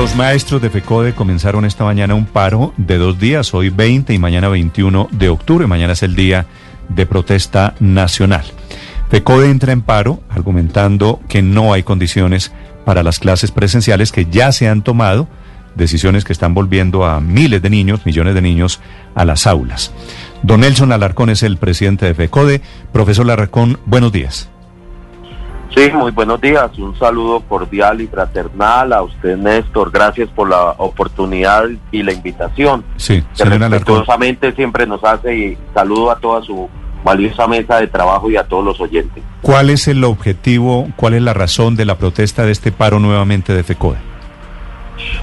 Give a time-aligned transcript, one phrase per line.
[0.00, 4.18] Los maestros de FECODE comenzaron esta mañana un paro de dos días, hoy 20 y
[4.18, 5.66] mañana 21 de octubre.
[5.66, 6.46] Mañana es el día
[6.88, 8.46] de protesta nacional.
[9.10, 12.50] FECODE entra en paro argumentando que no hay condiciones
[12.86, 15.28] para las clases presenciales que ya se han tomado,
[15.74, 18.80] decisiones que están volviendo a miles de niños, millones de niños,
[19.14, 19.92] a las aulas.
[20.42, 22.62] Don Nelson Alarcón es el presidente de FECODE.
[22.90, 24.49] Profesor Alarcón, buenos días.
[25.74, 26.76] Sí, muy buenos días.
[26.78, 29.90] Un saludo cordial y fraternal a usted, Néstor.
[29.90, 32.84] Gracias por la oportunidad y la invitación.
[32.96, 36.68] Sí, que respetuosamente siempre nos hace y saludo a toda su
[37.04, 39.22] valiosa mesa de trabajo y a todos los oyentes.
[39.42, 43.54] ¿Cuál es el objetivo, cuál es la razón de la protesta de este paro nuevamente
[43.54, 43.98] de FECODE?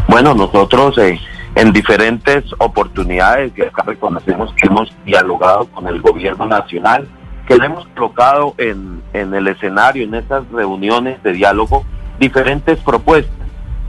[0.08, 1.20] Bueno, nosotros eh,
[1.55, 7.08] en diferentes oportunidades y acá reconocemos que hemos dialogado con el gobierno nacional
[7.48, 11.86] que le hemos colocado en, en el escenario, en estas reuniones de diálogo,
[12.20, 13.36] diferentes propuestas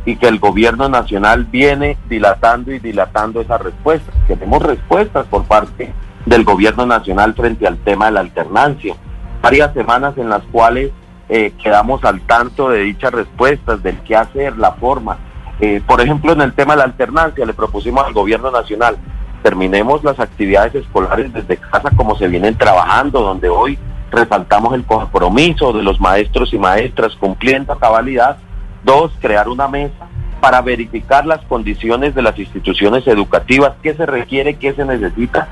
[0.04, 4.14] y que el gobierno nacional viene dilatando y dilatando esas respuestas.
[4.26, 5.92] Queremos respuestas por parte
[6.24, 8.94] del gobierno nacional frente al tema de la alternancia.
[9.42, 10.92] Varias semanas en las cuales
[11.28, 15.18] eh, quedamos al tanto de dichas respuestas, del qué hacer, la forma.
[15.60, 18.96] Eh, por ejemplo, en el tema de la alternancia le propusimos al gobierno nacional
[19.42, 23.78] terminemos las actividades escolares desde casa como se vienen trabajando, donde hoy
[24.10, 28.38] resaltamos el compromiso de los maestros y maestras cumpliendo a cabalidad.
[28.84, 30.06] Dos, crear una mesa
[30.40, 35.48] para verificar las condiciones de las instituciones educativas, qué se requiere, qué se necesita.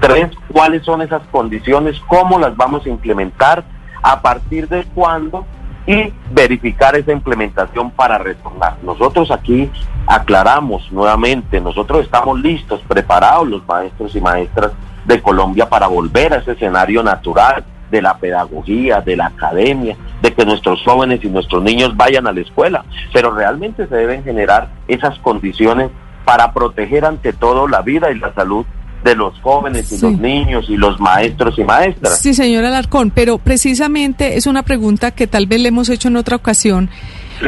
[0.00, 3.64] Tres, cuáles son esas condiciones, cómo las vamos a implementar,
[4.02, 5.46] a partir de cuándo
[5.86, 8.76] y verificar esa implementación para retornar.
[8.82, 9.70] Nosotros aquí
[10.06, 14.72] aclaramos nuevamente, nosotros estamos listos, preparados los maestros y maestras
[15.04, 20.34] de Colombia para volver a ese escenario natural de la pedagogía, de la academia, de
[20.34, 24.68] que nuestros jóvenes y nuestros niños vayan a la escuela, pero realmente se deben generar
[24.88, 25.90] esas condiciones
[26.24, 28.66] para proteger ante todo la vida y la salud
[29.04, 32.20] de los jóvenes y los niños y los maestros y maestras.
[32.20, 36.16] Sí, señor Alarcón, pero precisamente es una pregunta que tal vez le hemos hecho en
[36.16, 36.90] otra ocasión.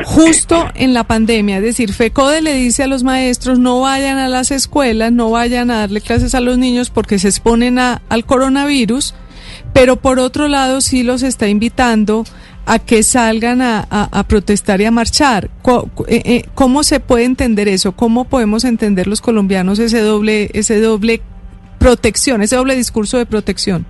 [0.05, 4.29] Justo en la pandemia, es decir, FECODE le dice a los maestros no vayan a
[4.29, 8.27] las escuelas, no vayan a darle clases a los niños porque se exponen a, al
[8.27, 9.15] coronavirus,
[9.73, 12.25] pero por otro lado sí los está invitando
[12.67, 15.49] a que salgan a, a, protestar y a marchar.
[16.07, 17.93] Eh, eh, ¿Cómo se puede entender eso?
[17.93, 21.23] ¿Cómo podemos entender los colombianos ese doble, ese doble
[21.79, 23.87] protección, ese doble discurso de protección?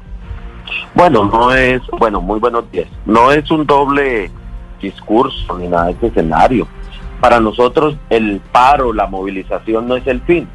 [0.94, 2.88] Bueno, no es, bueno, muy buenos días.
[3.06, 4.31] No es un doble
[4.81, 6.66] discurso ni nada de ese escenario.
[7.21, 10.49] Para nosotros el paro, la movilización no es el fin,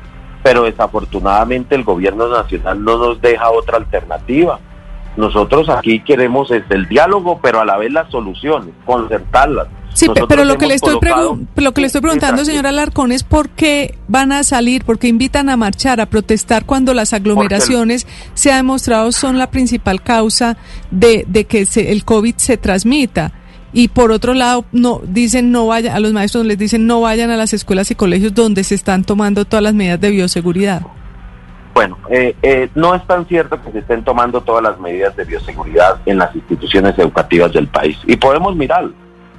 [0.44, 4.60] pero desafortunadamente el gobierno nacional no nos deja otra alternativa.
[5.16, 9.68] Nosotros aquí queremos el diálogo, pero a la vez las soluciones, concertarlas.
[9.94, 10.98] Sí, pero lo que, le estoy
[11.56, 15.08] lo que le estoy preguntando, señora Alarcón, es por qué van a salir, por qué
[15.08, 20.58] invitan a marchar, a protestar cuando las aglomeraciones se ha demostrado son la principal causa
[20.92, 23.34] de, de que el COVID se transmita.
[23.76, 27.32] Y por otro lado, no dicen no vaya a los maestros les dicen no vayan
[27.32, 30.84] a las escuelas y colegios donde se están tomando todas las medidas de bioseguridad.
[31.74, 35.26] Bueno, eh, eh, no es tan cierto que se estén tomando todas las medidas de
[35.26, 37.98] bioseguridad en las instituciones educativas del país.
[38.06, 38.94] Y podemos mirarlo.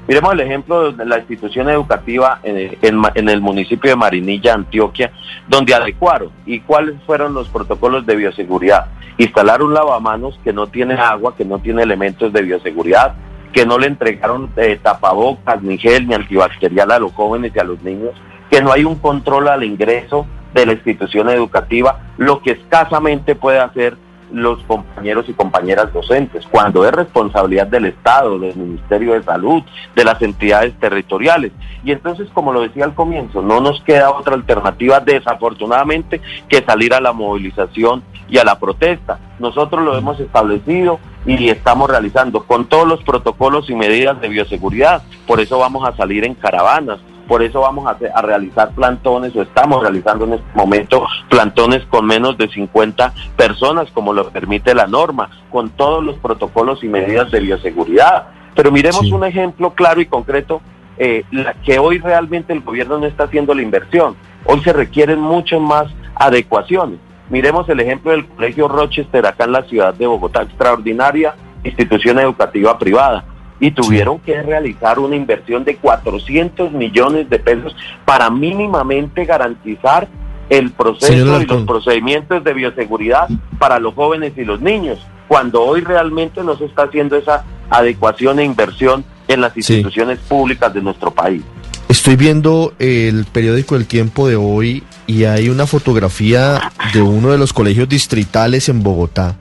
[0.07, 5.11] Miremos el ejemplo de la institución educativa en, el municipio de Marinilla, Antioquia,
[5.49, 6.31] donde adecuaron.
[6.45, 8.87] ¿Y cuáles fueron los protocolos de bioseguridad?
[9.17, 13.15] Instalar un lavamanos que no tiene agua, que no tiene elementos de bioseguridad,
[13.55, 17.65] que no le entregaron eh, tapabocas, ni gel, ni antibacterial a los jóvenes y a
[17.65, 18.13] los niños,
[18.51, 23.59] que no hay un control al ingreso de la institución educativa, lo que escasamente puede
[23.59, 23.97] hacer
[24.33, 29.63] los compañeros y compañeras docentes, cuando es responsabilidad del Estado, del Ministerio de Salud,
[29.95, 31.53] de las entidades territoriales.
[31.85, 36.95] Y entonces, como lo decía al comienzo, no nos queda otra alternativa, desafortunadamente, que salir
[36.95, 39.19] a la movilización y a la protesta.
[39.39, 45.03] Nosotros lo hemos establecido y estamos realizando con todos los protocolos y medidas de bioseguridad.
[45.27, 49.83] Por eso vamos a salir en caravanas, por eso vamos a, realizar plantones o estamos
[49.83, 55.31] realizando en este momento plantones con menos de 50 personas, como lo permite la norma,
[55.51, 58.29] con todos los protocolos y medidas de bioseguridad.
[58.55, 60.61] Pero miremos un ejemplo claro y concreto
[60.97, 61.25] eh,
[61.65, 64.17] que hoy realmente el gobierno no está haciendo la inversión.
[64.45, 66.99] Hoy se requieren mucho más adecuaciones.
[67.31, 71.35] Miremos el ejemplo del Colegio Rochester acá en la ciudad de Bogotá, extraordinaria
[71.65, 73.25] institución educativa privada
[73.65, 77.75] y tuvieron que realizar una inversión de 400 millones de pesos
[78.05, 80.07] para mínimamente garantizar
[80.51, 83.27] el proceso y los procedimientos de bioseguridad
[83.59, 88.39] para los jóvenes y los niños, cuando hoy realmente no se está haciendo esa adecuación
[88.39, 91.43] e inversión en las instituciones públicas de nuestro país.
[91.89, 97.39] Estoy viendo el periódico El Tiempo de hoy y hay una fotografía de uno de
[97.39, 99.37] los colegios distritales en Bogotá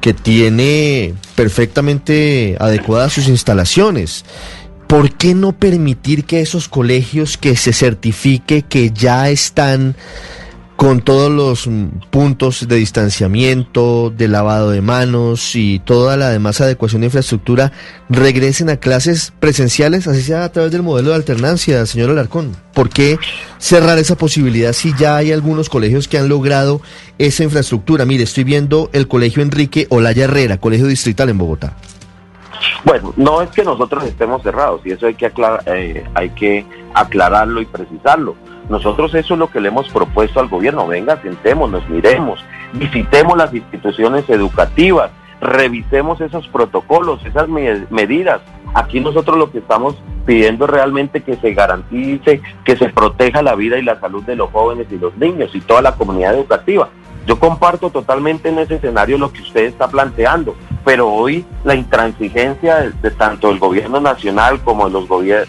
[0.00, 4.24] que tiene perfectamente adecuadas sus instalaciones.
[4.86, 9.96] ¿Por qué no permitir que esos colegios que se certifique que ya están
[10.76, 16.60] con todos los mm, puntos de distanciamiento, de lavado de manos y toda la demás
[16.60, 17.72] adecuación de infraestructura
[18.08, 22.54] regresen a clases presenciales, así sea a través del modelo de alternancia, señor Alarcón.
[22.74, 23.18] ¿Por qué
[23.58, 26.82] cerrar esa posibilidad si ya hay algunos colegios que han logrado
[27.18, 28.04] esa infraestructura?
[28.04, 31.76] Mire, estoy viendo el colegio Enrique Olaya Herrera, colegio distrital en Bogotá.
[32.84, 35.32] Bueno, no es que nosotros estemos cerrados y eso hay que,
[35.66, 36.64] eh, hay que
[36.94, 38.34] aclararlo y precisarlo
[38.68, 40.86] nosotros eso es lo que le hemos propuesto al gobierno.
[40.86, 45.10] Venga, sentémonos, miremos, visitemos las instituciones educativas,
[45.40, 48.40] revisemos esos protocolos, esas medidas.
[48.74, 53.78] Aquí nosotros lo que estamos pidiendo realmente que se garantice, que se proteja la vida
[53.78, 56.88] y la salud de los jóvenes y los niños y toda la comunidad educativa.
[57.26, 60.56] Yo comparto totalmente en ese escenario lo que usted está planteando,
[60.86, 65.08] pero hoy la intransigencia de, tanto el gobierno nacional como los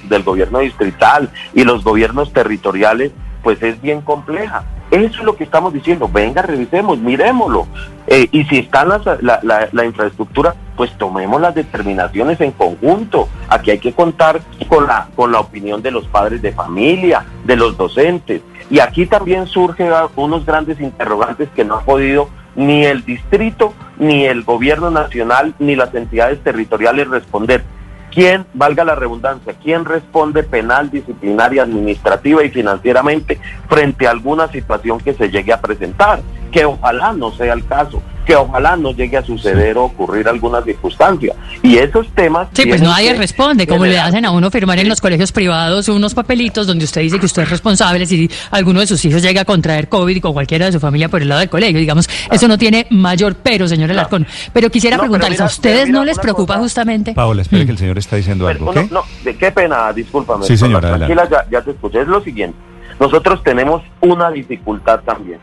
[0.10, 3.12] del gobierno distrital y los gobiernos territoriales,
[3.44, 4.64] pues es bien compleja.
[4.90, 6.10] Eso es lo que estamos diciendo.
[6.12, 7.68] Venga, revisemos, miremoslo.
[8.08, 13.30] Eh, y si está la, la, infraestructura, pues tomemos las determinaciones en conjunto.
[13.48, 17.56] Aquí hay que contar con la, con la opinión de los padres de familia, de
[17.56, 18.42] los docentes.
[18.72, 24.26] Y aquí también surgen unos grandes interrogantes que no ha podido ni el distrito, ni
[24.26, 27.64] el gobierno nacional, ni las entidades territoriales responder.
[28.12, 33.40] ¿Quién, valga la redundancia, quién responde penal, disciplinaria, administrativa y financieramente
[33.70, 36.22] frente a alguna situación que se llegue a presentar?
[36.52, 40.62] Que ojalá no sea el caso que ojalá no llegue a suceder o ocurrir alguna
[40.62, 41.34] circunstancia.
[41.64, 42.50] Y esos temas...
[42.52, 46.14] Sí, pues nadie responde, como le hacen a uno firmar en los colegios privados unos
[46.14, 49.46] papelitos donde usted dice que usted es responsable si alguno de sus hijos llega a
[49.46, 51.80] contraer COVID con cualquiera de su familia por el lado del colegio.
[51.80, 54.28] Digamos, eso no tiene mayor pero, señor Alarcón.
[54.52, 57.14] Pero quisiera preguntarles, ¿a ustedes no les preocupa justamente?
[57.14, 58.74] Paola, espere que el señor está diciendo algo.
[58.74, 58.90] ¿qué?
[58.92, 60.46] No, qué pena, discúlpame.
[60.46, 60.98] Sí, señora.
[60.98, 62.02] Tranquila, ya, ya te escuché.
[62.02, 62.58] Es lo siguiente.
[63.00, 65.40] Nosotros tenemos una dificultad también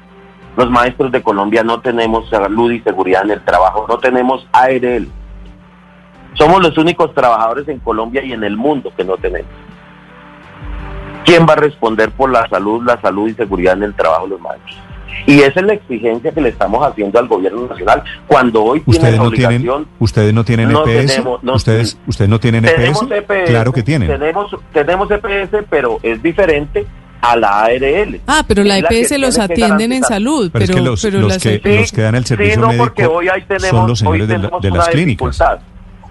[0.57, 5.09] los maestros de Colombia no tenemos salud y seguridad en el trabajo, no tenemos ARL.
[6.35, 9.51] Somos los únicos trabajadores en Colombia y en el mundo que no tenemos.
[11.25, 14.31] ¿Quién va a responder por la salud, la salud y seguridad en el trabajo de
[14.31, 14.79] los maestros?
[15.27, 19.21] Y esa es la exigencia que le estamos haciendo al gobierno nacional cuando hoy tienen
[19.21, 19.87] obligación.
[19.99, 21.23] ustedes no tienen EPS.
[21.43, 23.03] ustedes, ustedes no tienen EPS.
[23.11, 23.49] EPS.
[23.51, 24.09] Claro que tienen.
[24.09, 26.87] Tenemos, tenemos EPS, pero es diferente
[27.25, 28.21] a la ARL.
[28.27, 30.51] Ah, pero la EPS los atienden en salud.
[30.53, 31.03] Pero, pero, los,
[31.41, 35.41] que, dan el servicio no, porque hoy tenemos, son los señores de, las clínicas.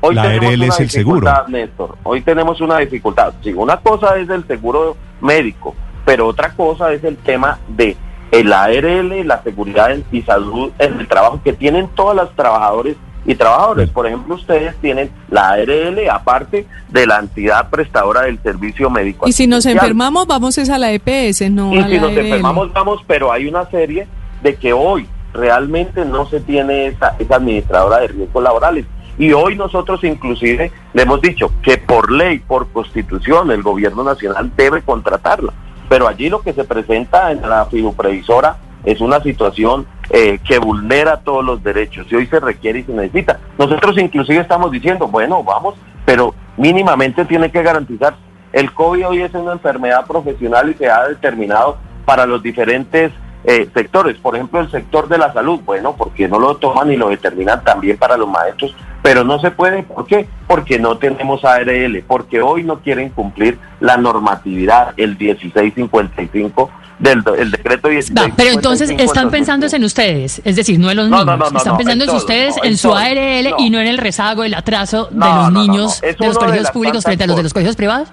[0.01, 1.31] Hoy la ARL es el seguro.
[1.47, 1.97] Néstor.
[2.03, 3.33] Hoy tenemos una dificultad.
[3.43, 7.95] Sí, una cosa es el seguro médico, pero otra cosa es el tema de
[8.31, 13.35] el ARL, la seguridad y salud en el trabajo que tienen todas las trabajadores y
[13.35, 13.89] trabajadores.
[13.89, 19.27] Por ejemplo, ustedes tienen la ARL aparte de la entidad prestadora del servicio médico.
[19.27, 23.01] Y si nos enfermamos, vamos es a la EPS, no y si nos enfermamos, vamos,
[23.07, 24.07] pero hay una serie
[24.41, 28.85] de que hoy realmente no se tiene esa, esa administradora de riesgos laborales.
[29.17, 34.51] Y hoy nosotros inclusive le hemos dicho que por ley, por constitución, el gobierno nacional
[34.55, 35.53] debe contratarla.
[35.87, 41.17] Pero allí lo que se presenta en la fiduprevisora es una situación eh, que vulnera
[41.17, 43.39] todos los derechos y hoy se requiere y se necesita.
[43.57, 45.73] Nosotros inclusive estamos diciendo, bueno, vamos,
[46.05, 48.15] pero mínimamente tiene que garantizar.
[48.51, 53.11] El COVID hoy es una enfermedad profesional y se ha determinado para los diferentes
[53.43, 54.15] eh, sectores.
[54.17, 57.63] Por ejemplo, el sector de la salud, bueno, porque no lo toman y lo determinan
[57.63, 59.81] también para los maestros, pero no se puede.
[59.81, 60.29] ¿Por qué?
[60.45, 66.69] Porque no tenemos ARL, porque hoy no quieren cumplir la normatividad, el 1655
[66.99, 68.33] del el decreto 16.
[68.35, 71.53] pero entonces están pensando en ustedes, es decir, no en los niños.
[71.55, 75.17] están pensando en, ustedes, en, su ARL y no en el rezago, el atraso de
[75.19, 78.09] los niños de los colegios públicos frente a los de los colegios privados.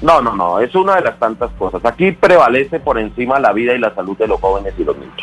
[0.00, 1.84] No, no, no, es una de las tantas cosas.
[1.84, 5.16] Aquí prevalece por encima la vida y la salud de los jóvenes y los niños.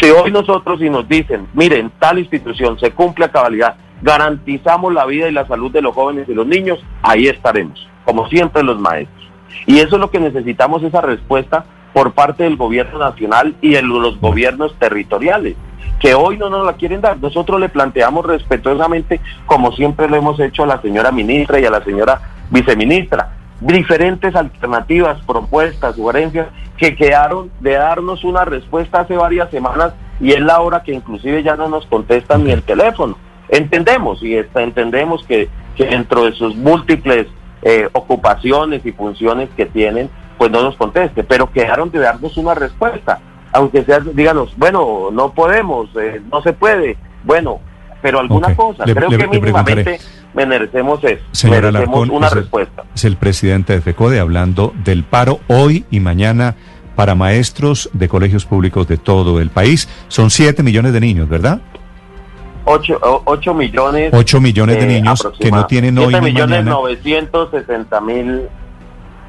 [0.00, 5.04] Si hoy nosotros y nos dicen, miren, tal institución se cumple a cabalidad, garantizamos la
[5.06, 8.78] vida y la salud de los jóvenes y los niños, ahí estaremos, como siempre los
[8.78, 9.28] maestros.
[9.66, 11.64] Y eso es lo que necesitamos, esa respuesta
[11.98, 15.56] por parte del gobierno nacional y de los gobiernos territoriales,
[15.98, 17.18] que hoy no nos la quieren dar.
[17.18, 21.72] Nosotros le planteamos respetuosamente, como siempre lo hemos hecho a la señora ministra y a
[21.72, 29.50] la señora viceministra, diferentes alternativas, propuestas, sugerencias que quedaron de darnos una respuesta hace varias
[29.50, 33.18] semanas y es la hora que inclusive ya no nos contestan ni el teléfono.
[33.48, 37.26] Entendemos y entendemos que, dentro de sus múltiples
[37.62, 42.54] eh, ocupaciones y funciones que tienen, pues no nos conteste, pero quedaron de darnos una
[42.54, 43.18] respuesta,
[43.52, 47.58] aunque sea, díganos, bueno, no podemos, eh, no se puede, bueno,
[48.00, 48.54] pero alguna Ok.
[48.56, 49.98] cosa, Le- creo le- que le mínimamente
[50.34, 52.84] merecemos eso, Señor merecemos Alarcón, una es el- respuesta.
[52.94, 56.54] Es el presidente de FECODE hablando del paro hoy y mañana
[56.94, 59.88] para maestros de colegios públicos de todo el país.
[60.08, 61.60] Son 7 millones de niños, ¿verdad?
[62.64, 64.10] 8, millones.
[64.12, 66.70] 8 millones de eh, niños que no tienen hoy Siete ni millones mañana.
[66.72, 68.42] 960 mil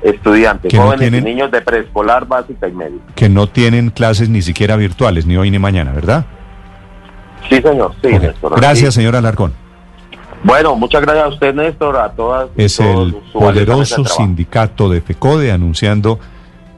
[0.02, 2.98] estudiantes, no jóvenes tienen- y niños de preescolar, básica y media.
[3.16, 6.26] que no tienen clases ni siquiera virtuales, ni hoy ni mañana, ¿verdad?
[7.50, 7.94] Sí, señor.
[8.02, 8.22] Sí, Ok.
[8.22, 9.00] Néstor, Gracias, sí.
[9.00, 9.54] señor Alarcón.
[10.44, 12.50] Bueno, muchas gracias a usted, Néstor, a todas.
[12.56, 16.20] Es todos el poderoso de sindicato de FECODE anunciando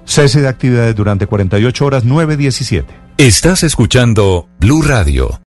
[0.03, 2.91] cese de actividades durante 48 horas 917.
[3.17, 5.39] Estás escuchando Blue Radio.